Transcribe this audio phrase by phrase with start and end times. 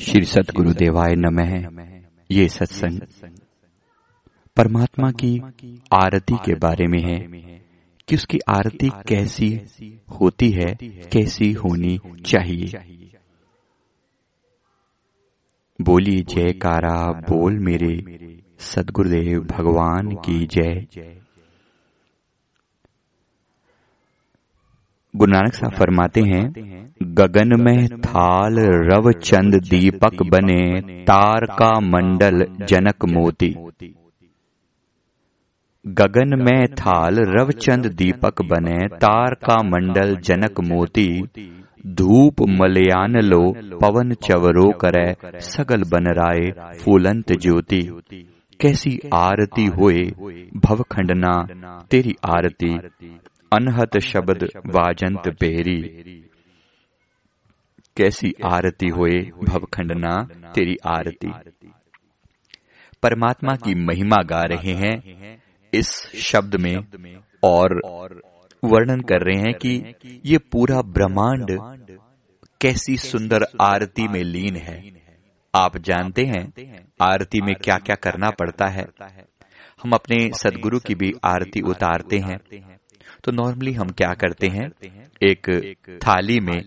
[0.00, 1.82] श्री सतगुरु देवाय नमः।
[2.30, 3.00] ये सत्संग
[4.56, 5.40] परमात्मा की
[5.94, 7.18] आरती के बारे में है
[8.08, 9.60] कि उसकी आरती कैसी
[10.20, 10.74] होती है,
[11.12, 12.72] कैसी होनी चाहिए।
[15.80, 18.18] बोली जयकारा, बोल मेरे
[18.58, 20.86] सदगुरुदेव भगवान की जय।
[25.16, 26.52] गुरु नानक साहब फरमाते हैं,
[27.02, 33.54] गगन में थाल रव चंद दीपक बने, तार का मंडल जनक मोती।
[35.86, 41.22] गगन में थाल रवचंद दीपक बने, तार का मंडल जनक मोती।
[41.86, 48.02] धूप मलयान लो, पवन चवरो करे, सगल बन राय फूलंत ज्योति।
[48.60, 50.04] कैसी आरती होए
[50.56, 51.46] भव खंडना
[51.90, 52.78] तेरी आरती।
[53.52, 55.82] अनहत शब्द वाजंत पेरी
[57.96, 60.16] कैसी आरती होए भवखंडना
[60.54, 61.30] तेरी आरती।
[63.02, 65.42] परमात्मा की महिमा गा रहे हैं
[65.72, 66.76] इस शब्द में
[67.42, 67.74] और
[68.64, 69.94] वर्णन कर रहे हैं कि
[70.26, 71.56] ये पूरा ब्रह्मांड
[72.60, 74.78] कैसी सुंदर आरती में लीन है।
[75.54, 76.44] आप जानते हैं
[77.00, 78.86] आरती में क्या क्या करना पड़ता है।
[79.82, 82.38] हम अपने सदगुरु की भी आरती उतारते हैं।
[83.28, 84.70] तो नॉर्मली हम क्या करते हैं?
[85.22, 85.50] एक
[86.06, 86.62] थाली में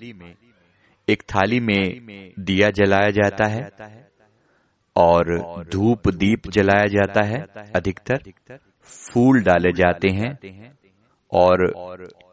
[1.10, 2.00] एक थाली में
[2.40, 3.72] दिया जलाया जाता है
[4.96, 5.40] और
[5.72, 7.46] धूप दीप जलाया जाता है।
[7.76, 8.24] अधिकतर
[8.82, 10.40] फूल डाले जाते हैं।
[11.34, 11.74] और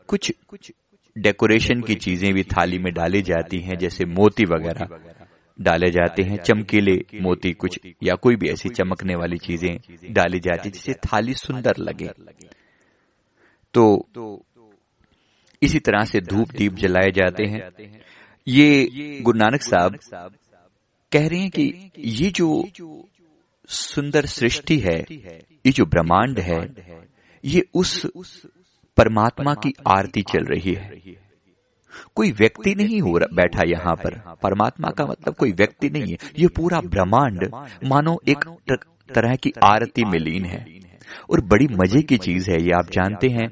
[0.08, 0.72] कुछ कुछ
[1.18, 4.88] डेकोरेशन की चीज़ें भी थाली में डाली जाती हैं जैसे मोती वगैरह
[5.60, 9.78] डाले जाते हैं चमकीले मोती कुछ या कोई भी ऐसी चमकने वाली चीज़ें
[10.10, 12.10] डाली जाती है जिससे थाली सुंदर लगे।
[13.78, 14.44] तो
[15.62, 17.60] इसी तरह से धूप दीप जलाए जाते हैं।
[18.48, 18.88] ये
[19.22, 19.98] गुरु नानक साहब
[21.12, 22.68] कह रहे हैं कि ये जो
[23.68, 25.00] सुंदर सृष्टि है,
[25.66, 26.74] ये जो ब्रह्मांड है,
[27.44, 28.06] ये उस
[28.96, 31.18] परमात्मा की आरती चल रही है।
[32.14, 36.48] कोई व्यक्ति नहीं हो बैठा यहाँ पर। परमात्मा का मतलब कोई व्यक्ति नहीं है। ये
[36.48, 37.54] पूरा ब्रह्मांड,
[37.84, 38.44] मानो एक
[39.14, 40.77] तरह की आरती में लीन है।
[41.30, 43.48] और बड़ी मज़े की चीज़ है ये आप जानते हैं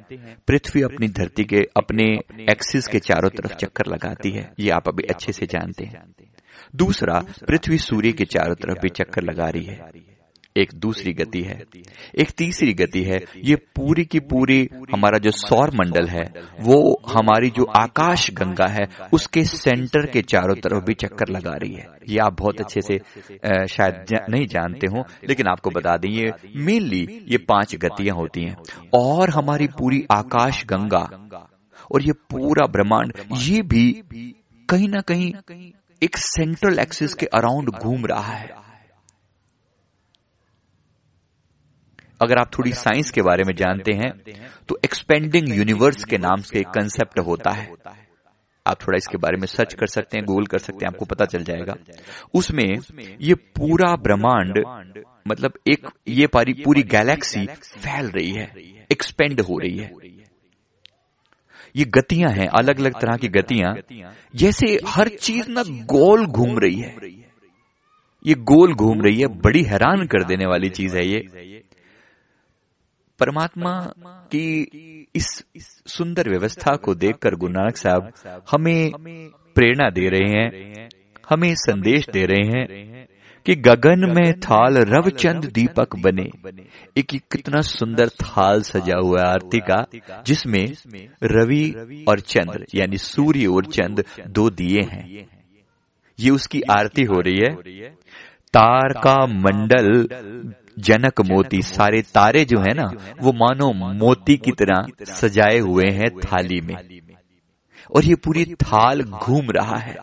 [0.49, 2.05] पृथ्वी अपनी धरती के अपने
[2.53, 6.15] एक्सिस के चारों तरफ़ चक्कर लगाती है। ये आप अभी अच्छे से जानते हैं।
[6.77, 10.16] दूसरा पृथ्वी सूर्य के चारों तरफ़ भी चक्कर लगा रही है।
[10.57, 11.59] एक दूसरी गति है।
[12.15, 14.59] एक तीसरी गति है, ये पूरी की पूरी
[14.93, 16.25] हमारा जो सौर मंडल है,
[16.61, 16.79] वो
[17.09, 21.87] हमारी जो आकाश गंगा है, उसके सेंटर के चारों तरफ़ भी चक्कर लगा रही है।
[22.09, 22.99] ये आप बहुत अच्छे से
[23.67, 28.57] शायद नहीं जानते हो, लेकिन आपको बता दें, ये मेनली ये पाँच गतियाँ होती हैं।
[28.95, 31.09] और हमारी पूरी आकाश गंगा
[31.93, 33.85] और ये पूरा ब्रह्मांड, ये भी
[34.69, 35.33] कहीं ना कहीं
[36.03, 38.66] एक सेंट्रल एक्सिस के अराउंड घूम रहा है।
[42.21, 44.11] अगर आप थोड़ी साइंस के बारे में जानते हैं
[44.69, 47.69] तो एक्सपेंडिंग यूनिवर्स के नाम से एक कंसेप्ट होता है।
[48.67, 51.25] आप थोड़ा इसके बारे में सर्च कर सकते हैं गूगल कर सकते हैं, आपको पता
[51.25, 51.75] चल जाएगा।
[52.35, 52.79] उसमें
[53.21, 54.63] ये पूरा ब्रह्मांड
[55.27, 58.53] मतलब एक ये पारी, पूरी गैलेक्सी फैल रही है
[58.91, 59.91] एक्सपेंड हो रही है।
[61.75, 63.75] ये गतियाँ हैं अलग अलग तरह की गतियाँ,
[64.35, 66.95] जैसे हर चीज़ ना गोल घूम रही है।
[68.25, 71.65] ये गोल घूम रही है, बड़ी हैरान कर देने वाली चीज़ है ये।
[73.19, 73.73] परमात्मा
[74.33, 75.45] की इस
[75.87, 78.13] सुंदर व्यवस्था को देखकर गुरु नानक साहब
[78.51, 78.91] हमें
[79.57, 80.89] प्रेरणा दे रहे हैं,
[81.31, 83.07] हमें संदेश दे रहे हैं
[83.47, 86.29] कि गगन में थाल रवचंद दीपक बने।
[86.97, 89.85] एक कितना सुंदर थाल सजा हुआ आरती का,
[90.27, 90.67] जिसमें
[91.25, 95.27] रवि और चंद्र, यानी सूर्य और चंद्र दो दिए हैं।
[96.19, 97.55] ये उसकी आरती हो रही है।
[98.55, 100.07] तार का मंडल
[100.79, 102.91] जनक मोती सारे तारे जो है ना
[103.23, 106.75] वो मानो मोती की तरह सजाए हुए हैं थाली में।
[107.97, 109.97] और ये पूरी थाल घूम रहा है।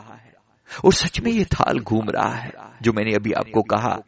[0.84, 2.52] और सच में ये थाल घूम रहा है
[2.82, 3.98] जो मैंने अभी आपको कहा।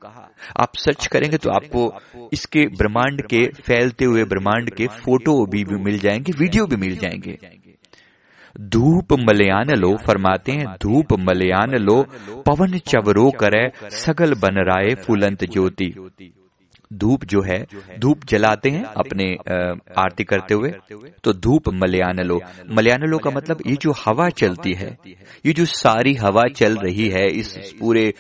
[0.61, 5.83] आप सर्च करेंगे तो आपको इसके ब्रह्मांड के फैलते हुए ब्रह्मांड के फ़ोटो भी, भी
[5.85, 7.39] मिल जाएँगे वीडियो भी मिल जाएँगे।
[8.61, 12.03] धूप मलयान लो फरमाते हैं धूप मलयान लो
[12.47, 15.95] पवन चवरो करे सगल बन राय फुलंत ज्योति।
[16.93, 17.59] धूप जो है
[17.99, 19.25] धूप जलाते हैं अपने
[19.99, 20.71] आरती करते हुए।
[21.25, 22.41] तो धूप मलयानलो
[22.71, 24.97] मलयानलो का मतलब ये जो हवा चलती है
[25.47, 28.13] ये जो सारी हवा चल रही है इस पूरे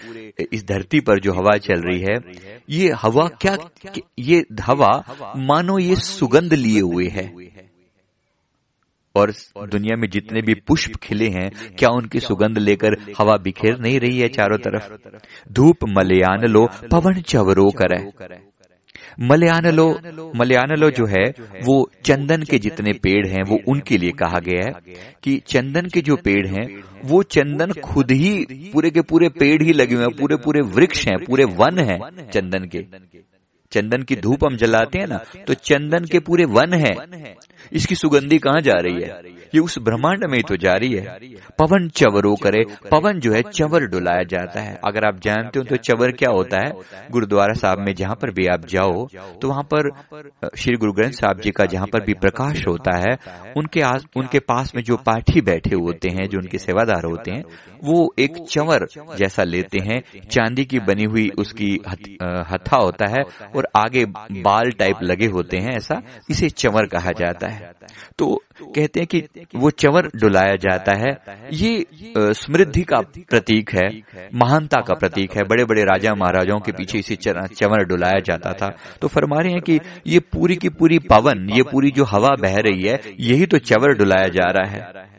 [0.52, 2.16] इस धरती पर जो हवा चल रही है
[2.70, 3.56] ये हवा क्या
[4.18, 4.90] ये हवा
[5.36, 7.30] मानो ये सुगंध लिए हुए है।
[9.14, 9.32] और
[9.68, 14.18] दुनिया में जितने भी पुष्प खिले हैं क्या उनकी सुगंध लेकर हवा बिखेर नहीं रही
[14.18, 14.90] है चारों तरफ़?
[15.52, 17.98] धूप मलयान लो पवन चवरो करे।
[19.20, 20.00] मलयानलो
[20.36, 21.24] मलयानलो जो है
[21.64, 24.72] वो चंदन के जितने पेड़ हैं वो उनके लिए कहा गया है
[25.22, 26.66] कि चंदन के जो पेड़ हैं
[27.04, 31.06] वो चंदन खुद ही पूरे के पूरे पेड़ ही लगे हुए हैं पूरे पूरे वृक्ष
[31.08, 32.84] हैं पूरे वन हैं चंदन के।
[33.72, 36.94] चंदन की। धूप हम जलाते हैं ना तो चंदन के पूरे वन है।
[37.72, 39.20] इसकी सुगंधी कहाँ जा रही है?
[39.54, 41.18] ये उस ब्रह्मांड में तो जारी है।
[41.58, 45.76] पवन चवरो करे पवन जो है चवर डुलाया जाता है। अगर आप जानते हो तो
[45.78, 46.72] चवर क्या होता है?
[47.10, 49.06] गुरुद्वारा साहब में जहाँ पर भी आप जाओ
[49.42, 49.90] तो वहाँ पर
[50.56, 53.16] श्री गुरु ग्रंथ साहब जी का जहाँ पर भी प्रकाश होता है
[53.56, 57.42] उनके आस, उनके पास में जो पाठी बैठे होते हैं जो उनके सेवादार होते हैं
[57.84, 58.86] वो एक चवर
[59.18, 61.72] जैसा लेते हैं। चांदी की बनी हुई उसकी
[62.50, 63.22] हथा होता है
[63.56, 64.04] और आगे
[64.42, 67.55] बाल टाइप लगे होते हैं ऐसा इसे चवर कहा जाता है।
[68.18, 68.34] तो
[68.74, 69.22] कहते हैं कि
[69.56, 71.10] वो चवर डुलाया जाता है।
[71.52, 71.86] ये
[72.34, 73.00] समृद्धि का
[73.30, 73.88] प्रतीक है,
[74.34, 78.74] महानता का प्रतीक है। बड़े बड़े राजा महाराजाओं के पीछे इसी चवर डुलाया जाता था।
[79.00, 82.58] तो फरमा रहे हैं कि ये पूरी की पूरी पवन, ये पूरी जो हवा बह
[82.60, 85.14] रही है, यही तो चवर डुलाया जा रहा है।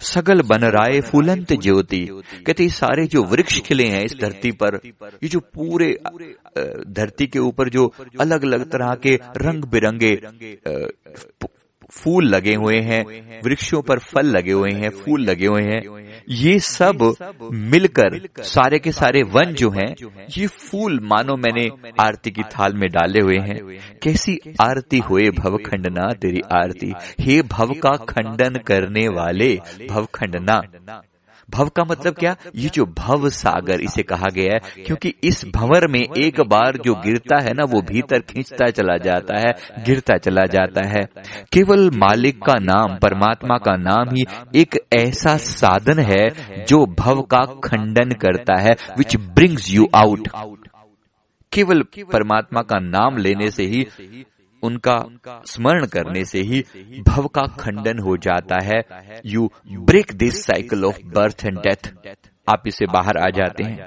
[0.00, 2.06] सगल बन राय फूलंत ज्योति।
[2.46, 4.78] कहते सारे जो वृक्ष खिले हैं इस धरती पर,
[5.22, 5.92] ये जो पूरे
[6.90, 7.86] धरती के ऊपर जो
[8.20, 10.14] अलग अलग तरह के रंग बिरंगे
[11.92, 13.04] फूल लगे हुए हैं,
[13.44, 15.82] वृक्षों पर फल लगे हुए हैं, फूल लगे हुए हैं।
[16.28, 17.14] ये सब
[17.52, 19.94] मिलकर सारे के सारे वन जो हैं,
[20.38, 21.68] ये फूल मानो मैंने
[22.00, 23.58] आरती की थाल में डाले हुए हैं।
[24.02, 29.58] कैसी आरती हुए भव खंडना तेरी आरती। हे भव का खंडन करने वाले,
[29.90, 30.60] भव खंडना।
[31.54, 32.36] भव का मतलब क्या?
[32.56, 36.94] ये जो भव सागर इसे कहा गया है क्योंकि इस भंवर में एक बार जो
[36.94, 39.52] गिरता है ना वो भीतर खींचता चला जाता है
[39.84, 41.02] गिरता चला जाता है।
[41.52, 46.28] केवल मालिक का नाम परमात्मा का नाम ही एक ऐसा साधन है
[46.64, 50.28] जो भव का खंडन करता है विच ब्रिंग्स यू आउट
[51.52, 51.82] केवल
[52.12, 53.86] परमात्मा का नाम लेने से ही
[54.62, 55.06] उनका
[55.46, 56.64] स्मरण करने से ही
[57.08, 58.82] भव का खंडन हो जाता है।
[59.26, 61.90] You break this cycle of birth and death
[62.48, 63.78] आप इसे बाहर आ जाते हैं।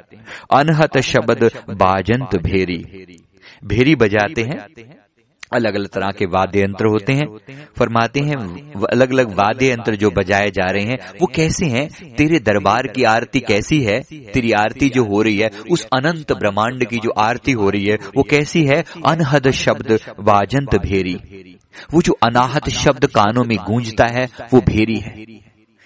[0.52, 2.84] अनहत शब्द बाजंत भेरी।
[3.64, 4.68] भेरी बजाते हैं।
[5.54, 7.38] अलग अलग तरह के वाद्य यंत्र होते हैं।
[7.78, 8.36] फरमाते हैं
[8.86, 12.16] अलग अलग वाद्य यंत्र जो बजाए जा रहे हैं, वो कैसे हैं?
[12.16, 14.00] तेरे दरबार की आरती कैसी है?
[14.14, 17.96] तेरी आरती जो हो रही है, उस अनंत ब्रह्मांड की जो आरती हो रही है,
[18.18, 18.84] वो कैसी है?
[19.08, 21.20] अनहद शब्द वाजंत भेरी।
[21.94, 25.45] वो जो अनाहत शब्द कानों में गूंजता है, वो भेरी है।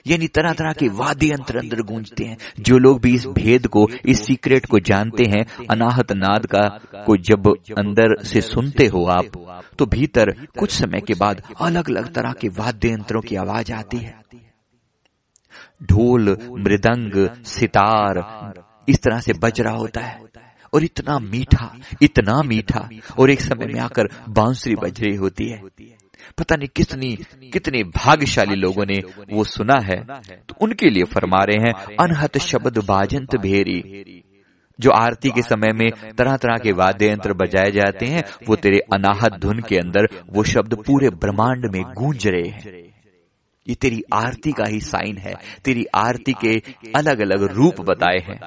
[0.09, 3.87] यानी तरह तरह के वाद्य यंत्र अंदर गूंजते हैं। जो लोग भी इस भेद को,
[4.05, 6.67] इस सीक्रेट को जानते हैं, अनाहत नाद का
[7.05, 7.47] को जब
[7.77, 12.47] अंदर से सुनते हो आप तो भीतर कुछ समय के बाद अलग अलग तरह के
[12.49, 14.17] वाद्य यंत्रों की आवाज़ आती है।
[15.83, 18.17] ढोल, मृदंग, सितार,
[18.89, 20.21] इस तरह से बज रहा होता है।
[20.73, 22.89] और इतना मीठा इतना मीठा,
[23.19, 25.61] और एक समय में आकर बांसुरी बज रही होती है।
[26.37, 27.15] पता नहीं कितनी,
[27.53, 28.99] कितने भाग्यशाली लोगों ने
[29.31, 34.23] वो सुना है तो उनके लिए फरमा रहे हैं, अनहत शब्द बाजंत भेरी।
[34.79, 38.79] जो आरती के समय में तरह तरह के वाद्य यंत्र बजाए जाते हैं, वो तेरे
[38.93, 42.77] अनाहत धुन के अंदर वो शब्द पूरे ब्रह्मांड में गूंज रहे हैं।
[43.67, 45.33] ये तेरी आरती का ही साइन है,
[45.65, 46.55] तेरी आरती के
[46.95, 48.39] अलग अलग रूप बताए हैं।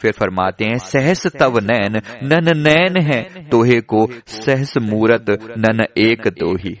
[0.00, 6.28] फिर फरमाते हैं, सहस तव नैन नन नैन है, तोहे को सहस मूरत, नन एक
[6.40, 6.74] तो ही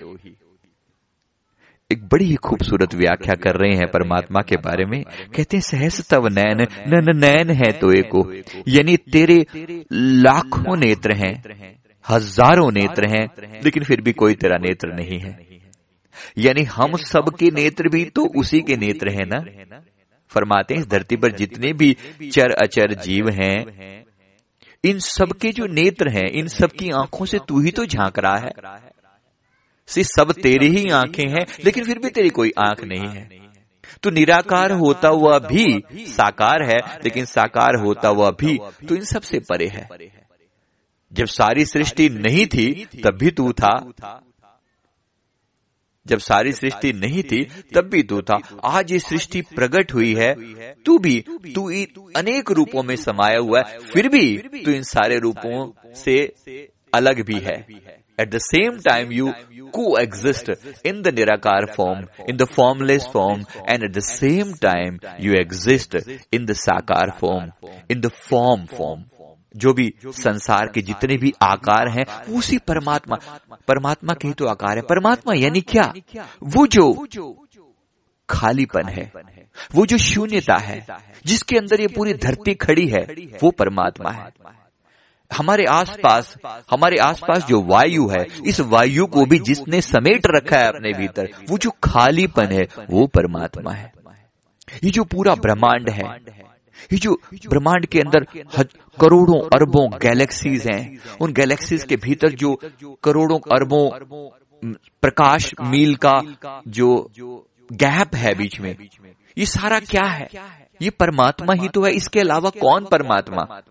[1.90, 6.00] एक बड़ी ही खूबसूरत व्याख्या कर रहे हैं परमात्मा के बारे में। कहते हैं सहस
[6.08, 8.24] तव नैन नन नैन है तो एको
[8.68, 9.36] यानी तेरे
[9.92, 11.32] लाखों नेत्र हैं,
[12.04, 13.24] हज़ारों नेत्र हैं,
[13.64, 15.32] लेकिन फिर भी कोई तेरा नेत्र नहीं है।
[16.38, 19.40] यानी हम सबके नेत्र भी तो उसी के नेत्र हैं ना?
[20.32, 21.92] फरमाते हैं, इस धरती पर जितने भी
[22.32, 24.04] चर अचर जीव हैं,
[24.84, 28.52] इन सबके जो नेत्र हैं, इन सबकी आँखों से तू ही तो झाँक रहा है।
[29.88, 33.28] से सब तेरी ही आँखें हैं लेकिन फिर भी तेरी कोई आँख नहीं है।
[34.02, 39.38] तो निराकार होता हुआ भी साकार है लेकिन साकार होता हुआ भी तो इन सबसे
[39.48, 39.88] परे है।
[41.12, 42.72] जब सारी सृष्टि नहीं थी
[43.04, 43.74] तब भी तू था।
[46.06, 47.42] जब सारी सृष्टि नहीं थी
[47.74, 50.34] तब भी तू था। आज ये सृष्टि प्रकट हुई है
[50.86, 51.18] तू भी
[51.54, 51.66] तू
[52.16, 56.16] अनेक रूपों में समाया हुआ है फिर भी तू इन सारे रूपों से
[56.92, 57.56] अलग भी है।
[58.18, 59.32] At the same time, you
[59.72, 60.48] coexist
[60.84, 65.94] in the Nirakar form, in the formless form, and at the same time, you exist
[66.32, 67.52] in the Sakar form,
[67.88, 69.04] in the form form.
[69.56, 72.04] जो भी संसार के जितने भी आकार हैं
[72.36, 73.16] उसी परमात्मा
[73.68, 75.92] परमात्मा के ही तो आकार है परमात्मा यानी क्या
[76.54, 76.86] वो जो
[78.28, 79.10] खालीपन है
[79.74, 80.84] वो जो शून्यता है
[81.26, 83.04] जिसके अंदर ये पूरी धरती खड़ी है
[83.42, 84.30] वो परमात्मा है
[85.30, 86.34] हमारे आसपास
[86.70, 91.28] हमारे आसपास जो वायु है, इस वायु को भी जिसने समेट रखा है अपने भीतर,
[91.50, 93.92] वो जो खालीपन है, वो परमात्मा है।
[94.84, 96.08] ये जो पूरा ब्रह्मांड है,
[96.92, 97.14] ये जो
[97.48, 98.24] ब्रह्मांड के अंदर
[98.98, 102.54] करोड़ों अरबों गैलेक्सीज हैं, उन गैलेक्सीज के भीतर जो
[103.04, 103.88] करोड़ों अरबों
[105.02, 106.20] प्रकाश, मील का
[106.68, 107.06] जो
[107.72, 108.74] गैप है बीच में,
[109.38, 110.28] ये सारा क्या है?
[110.82, 113.62] ये परमात्मा ही तो है, इसके अलावा कौन परमात्मा?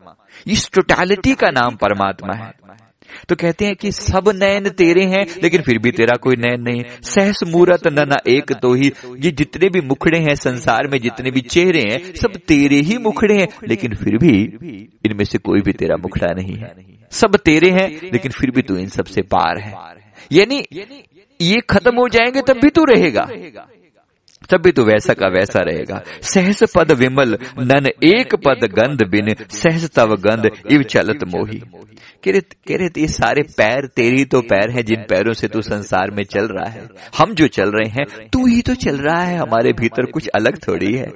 [0.48, 2.68] इस टोटैलिटी का नाम परमात्मा है।
[3.30, 6.84] तो कहते हैं कि सब नयन तेरे हैं, लेकिन फिर भी तेरा कोई नयन नहीं।
[7.02, 11.42] सहस, मूरत न एक तो ही। ये जितने भी मुखड़े हैं संसार में, जितने भी
[11.42, 14.44] चेहरे हैं, सब तेरे ही मुखड़े हैं। लेकिन फिर भी
[15.06, 16.76] इनमें से कोई भी तेरा मुखड़ा नहीं है।
[17.12, 19.74] सब तेरे हैं, लेकिन फिर भी तू इन सबसे पार है।
[20.32, 20.66] यानी
[21.42, 23.30] ये खत्म हो जाएँगे, तब भी तू रहेगा।
[24.50, 29.34] तब भी तो वैसा का वैसा रहेगा। सहस पद विमल, नन एक पद गंध बिन,
[29.50, 31.62] सहस तव गंध इव चलत मोही।
[32.28, 36.24] कह रहे ये सारे पैर तेरी तो पैर हैं, जिन पैरों से तू संसार में
[36.24, 39.74] चल रहा है। हम जो चल रहे हैं, तू ही तो चल रहा है, हमारे
[39.74, 41.12] भीतर कुछ अलग थोड़ी है।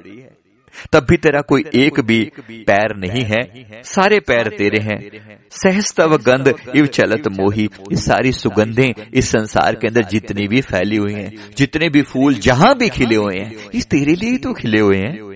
[0.94, 2.20] तब भी तेरा कोई एक भी
[2.68, 3.42] पैर नहीं है।
[3.84, 5.00] सारे पैर तेरे हैं।
[5.51, 10.98] सहस्तव गंध इव चलत मोही। ये सारी सुगंधे इस संसार के अंदर जितनी भी फैली
[10.98, 14.80] हुई हैं जितने भी फूल जहाँ भी खिले हुए हैं इस तेरे लिए तो खिले
[14.80, 15.30] हुए हैं।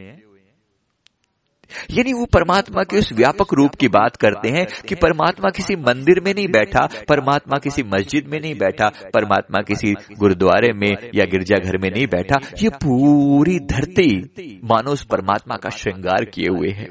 [1.92, 6.22] यानी वो परमात्मा के उस व्यापक रूप की बात करते हैं कि परमात्मा किसी मंदिर
[6.26, 11.78] में नहीं बैठा, परमात्मा किसी मस्जिद में नहीं बैठा, परमात्मा किसी गुरुद्वारे में या गिरजाघर
[11.78, 14.18] में नहीं बैठा। ये पूरी धरती
[14.64, 16.88] मानो उस परमात्मा का श्रृंगार किए हुए है।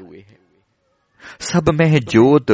[1.39, 2.51] सब में है ज्योत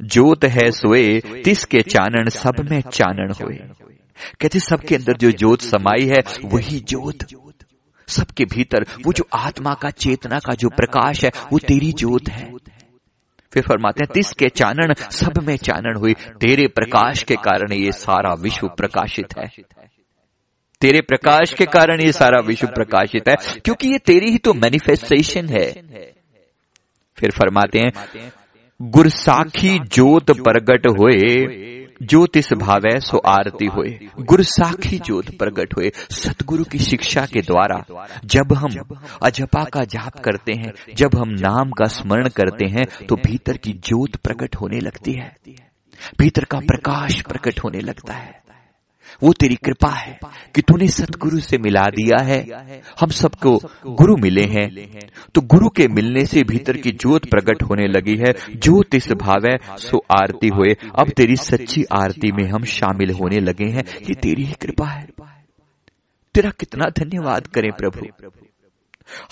[0.00, 3.56] जोत है सोए, तिसके चानन सब में चानन हुए।
[4.40, 7.26] कहते सबके अंदर जो ज्योत समाई है, वही जोत
[8.08, 12.52] सबके भीतर, वो जो आत्मा का चेतना का जो प्रकाश है, वो तेरी ज्योत है।
[13.52, 17.92] फिर फरमाते हैं तिस के चानन, सब में चानन हुई। तेरे प्रकाश के कारण ये
[17.92, 19.46] सारा विश्व प्रकाशित है।
[20.80, 23.34] तेरे प्रकाश के कारण ये सारा विश्व प्रकाशित है,
[23.64, 25.72] क्योंकि ये तेरी ही तो मैनिफेस्टेशन है।
[27.18, 27.92] फिर फरमाते हैं,
[28.82, 33.90] गुरसाखी ज्योत प्रगट हुए ज्योतिष भावे सो आरती हुए
[34.20, 40.18] गुरु साखी ज्योत प्रकट हुए। सतगुरु की शिक्षा के द्वारा जब हम अजपा का जाप
[40.20, 44.80] करते हैं, जब हम नाम का स्मरण करते हैं तो भीतर की ज्योत प्रकट होने
[44.80, 45.36] लगती है।
[46.18, 48.47] भीतर का प्रकाश प्रकट होने लगता है।
[49.22, 50.20] वो तेरी कृपा है
[50.54, 52.40] कि तूने सतगुरु से मिला दिया है।
[53.00, 54.70] हम सबको गुरु मिले हैं।
[55.34, 59.46] तो गुरु के मिलने से भीतर की ज्योत प्रकट होने लगी है। ज्योत इस भाव
[59.50, 64.14] है, सो आरती हुए। अब तेरी सच्ची आरती में हम शामिल होने लगे हैं। ये
[64.14, 65.08] तेरी ही कृपा है।
[66.34, 68.06] तेरा कितना धन्यवाद करें प्रभु।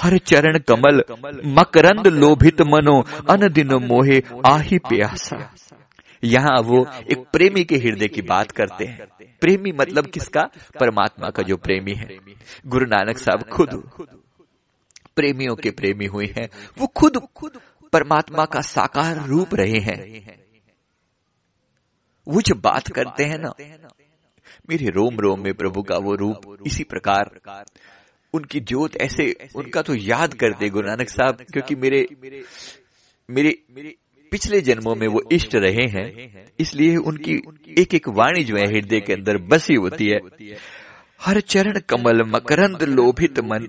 [0.03, 1.03] हर चरण कमल,
[1.47, 3.01] मकरंद लोभित मनो,
[3.31, 5.55] अन दिन मोहे, आही प्यासा।
[6.25, 9.07] यहाँ वो एक प्रेमी के हृदय की बात करते हैं।
[9.41, 10.43] प्रेमी मतलब किसका?
[10.81, 12.09] परमात्मा का जो प्रेमी है।
[12.67, 13.91] गुरु नानक साहब खुद।
[15.17, 17.61] प्रेमियों के प्रेमी हुए हैं। वो खुद खुद
[17.93, 20.01] परमात्मा का साकार रूप रहे हैं।
[22.27, 23.53] वो जो बात करते हैं ना
[24.71, 27.31] मेरे रोम रोम में प्रभु का वो रूप इसी प्रकार
[28.35, 32.07] उनकी ज्योत ऐसे उनका तो याद करते गुरु नानक साहब क्योंकि मेरे
[33.31, 33.95] मेरे
[34.31, 37.35] पिछले जन्मों में वो इष्ट रहे हैं, इसलिए उनकी
[37.79, 40.19] एक एक वाणी जो है हृदय के अंदर बसी होती है।
[41.21, 43.69] हर चरण कमल मकरंद लोभित मन।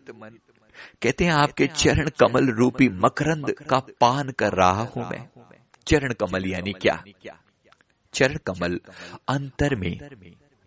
[1.02, 5.28] कहते हैं, आपके चरण कमल रूपी मकरंद का पान कर रहा हूँ मैं।
[5.88, 7.04] चरण कमल यानी क्या?
[8.14, 8.80] चरण कमल
[9.30, 10.00] अंतर में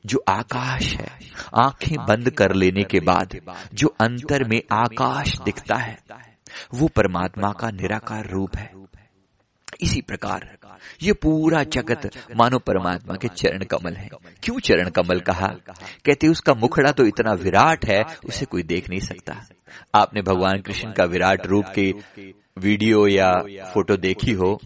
[0.07, 1.09] जो आकाश है,
[1.55, 3.41] आँखें बंद कर लेने के बाद
[3.75, 5.99] जो अंतर में आकाश दिखता है,
[6.75, 8.90] वो परमात्मा का निराकार रूप है।
[9.83, 10.49] इसी प्रकार।
[11.03, 14.09] ये पूरा जगत मानो परमात्मा के चरण कमल है।
[14.43, 15.47] क्यों चरण कमल कहा?
[16.07, 19.35] कहते उसका मुखड़ा तो इतना विराट है, उसे कोई देख नहीं सकता।
[19.95, 21.93] आपने भगवान कृष्ण का विराट रूप के
[22.57, 23.31] वीडियो या
[23.75, 24.59] फ़ोटो देखी हो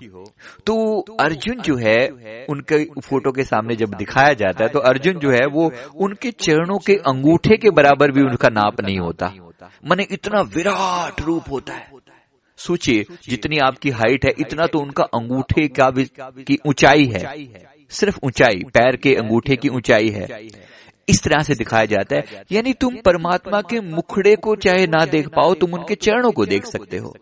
[0.67, 5.31] तो अर्जुन जो है, उनके फ़ोटो के सामने जब दिखाया जाता है तो अर्जुन जो
[5.31, 9.33] है, वो उनके चरणों के अंगूठे के बराबर भी उनका नाप नहीं होता।
[9.85, 11.94] मैंने इतना विराट रूप होता है।
[12.59, 17.23] सोचिए जितनी आपकी हाइट है इतना तो उनका अंगूठे का की ऊंचाई है।
[17.91, 20.43] सिर्फ़ ऊंचाई पैर के अंगूठे की ऊंचाई है।
[21.09, 25.29] इस तरह से दिखाया जाता है यानी तुम परमात्मा के मुखड़े को चाहे ना देख
[25.29, 27.15] पाओ तुम उनके चरणों को देख सकते हो।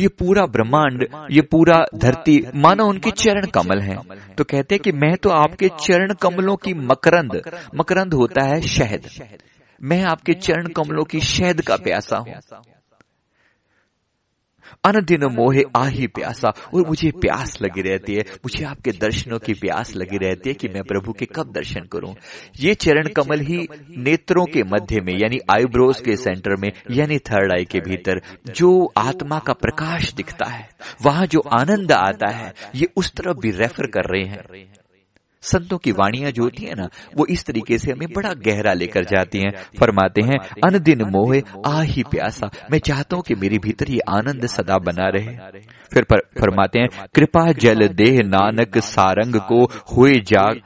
[0.00, 3.96] ये पूरा ब्रह्मांड ये पूरा धरती मानो उनके चरण कमल हैं।
[4.36, 7.40] तो कहते हैं कि मैं तो आपके चरण कमलों की मकरंद
[7.74, 9.08] मकरंद होता है शहद।
[9.80, 12.34] मैं आपके चरण कमलों की शहद का प्यासा हूँ।
[14.84, 19.54] अनदिन मोहे आ ही प्यासा, और मुझे प्यास लगी रहती है। मुझे आपके दर्शनों की
[19.54, 22.14] प्यास लगी रहती है कि मैं प्रभु के कब दर्शन करूँ?
[22.60, 27.52] ये चरण कमल ही नेत्रों के मध्य में, यानी आईब्रोज के सेंटर में, यानी थर्ड
[27.52, 28.20] आई के भीतर,
[28.54, 30.68] जो आत्मा का प्रकाश दिखता है।
[31.02, 34.44] वहाँ जो आनंद आता है, ये उस तरफ़ भी रेफर कर रहे हैं।
[35.42, 39.04] संतों की वाणियाँ जो होती है ना, वो इस तरीके से हमें बड़ा गहरा लेकर
[39.04, 43.58] जाती हैं, फरमाते हैं, अन दिन मोहे आ ही प्यासा, मैं चाहता हूँ कि मेरे
[43.58, 45.36] भीतर ये आनंद सदा बना रहे।
[45.92, 46.04] फिर
[46.40, 50.60] फरमाते हैं, कृपा जल देह नानक सारंग को हुए जाग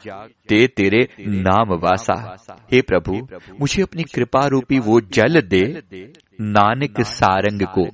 [0.48, 2.36] ते तेरे नाम वासा।
[2.72, 3.28] हे प्रभु,
[3.60, 5.64] मुझे अपनी कृपा रूपी वो जल दे,
[6.40, 7.88] नानक सारंग को।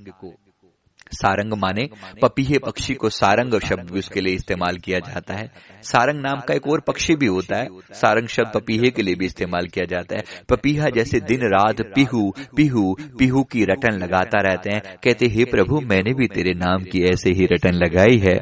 [1.12, 1.88] सारंग माने,
[2.23, 5.52] पपीहे पक्षी को सारंग शब्द भी उसके लिए इस्तेमाल किया जाता है।
[5.83, 9.26] सारंग नाम का एक और पक्षी भी होता है। सारंग शब्द पपीहे के लिए भी
[9.26, 14.71] इस्तेमाल किया जाता है। पपीहा जैसे दिन रात पिहू पिहू पिहू की रटन लगाता रहते
[14.71, 18.35] हैं। कहते, हे प्रभु, मैंने भी तेरे नाम की ऐसे ही रटन लगाई है।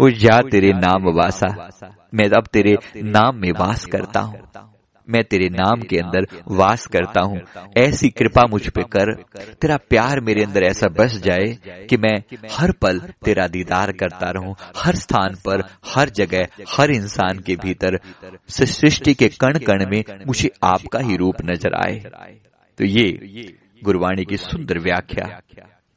[0.00, 1.68] वो जा तेरे नाम वासा।
[2.14, 4.73] मैं अब तेरे नाम में वास करता हूँ।
[5.08, 7.40] मैं तेरे नाम के अंदर वास करता हूँ।
[7.78, 9.12] ऐसी कृपा मुझ पे कर।
[9.54, 12.16] तेरा प्यार मेरे अंदर ऐसा बस जाए कि मैं
[12.50, 17.98] हर पल तेरा दीदार करता रहूँ। हर स्थान पर, हर जगह, हर इंसान के भीतर
[18.48, 21.98] सृष्टि के कण कण में मुझे आपका ही रूप नज़र आए।
[22.78, 25.40] तो ये गुरवाणी की सुंदर व्याख्या।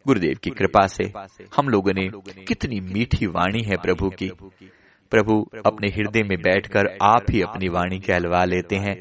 [0.05, 1.03] गुरुदेव की कृपा से
[1.57, 2.09] हम लोगों ने
[2.47, 4.31] कितनी मीठी वाणी है प्रभु की।
[5.11, 5.35] प्रभु
[5.65, 8.95] अपने हृदय में बैठकर आप ही अपनी वाणी कहलवा लेते हैं।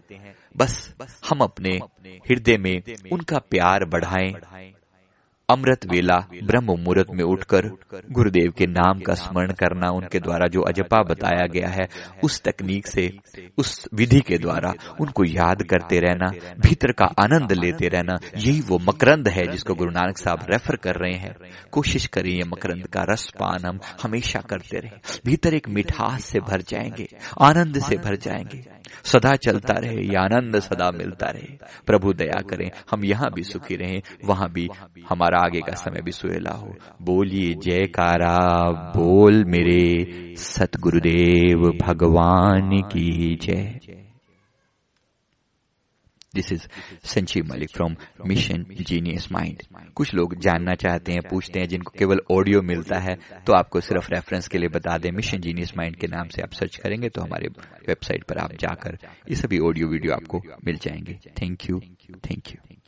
[0.57, 0.95] बस
[1.31, 1.71] हम अपने
[2.31, 2.83] हृदय में
[3.13, 4.33] उनका प्यार बढ़ाएँ।
[5.51, 7.67] अमृत वेला ब्रह्म मुहूर्त में उठकर
[8.13, 11.89] गुरुदेव के नाम का स्मरण करना उनके द्वारा जो अजपा बताया गया है,
[12.25, 13.19] उस तकनीक से,
[13.59, 16.27] उस विधि के द्वारा उनको याद करते रहना,
[16.59, 20.95] भीतर का आनंद लेते रहना, यही वो मकरंद है जिसको गुरु नानक साहब रेफर कर
[20.95, 21.37] रहे हैं।
[21.73, 26.61] कोशिश करिए मकरंद का रस पान हम हमेशा करते रहे। भीतर एक मिठास से भर
[26.61, 27.09] जाएँगे,
[27.41, 32.71] आनंद से भर जाएँगे। सदा चलता रहे ये आनंद सदा मिलता रहे। प्रभु दया करें
[32.91, 34.69] हम यहाँ भी सुखी रहें वहाँ भी
[35.09, 38.37] हमारा आगे का समय भी सुहेला हो। बोलिए जयकारा
[38.97, 44.06] बोल मेरे सतगुरुदेव भगवान की जय।
[46.37, 46.67] This is
[47.05, 47.97] Sanjeev Malik from
[48.27, 49.63] Mission Genius Mind
[49.95, 54.11] कुछ लोग जानना चाहते हैं पूछते हैं जिनको केवल ऑडियो मिलता है तो आपको सिर्फ़
[54.15, 57.23] रेफरेंस के लिए बता दें मिशन जीनियस माइंड के नाम से आप सर्च करेंगे तो
[57.23, 57.49] हमारे
[57.89, 58.99] वेबसाइट पर आप जाकर
[59.31, 61.81] ये सभी ऑडियो वीडियो आपको मिल जाएँगे। Thank you
[62.31, 62.86] thank you